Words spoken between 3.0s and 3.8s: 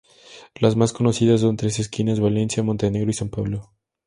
y San Pablo.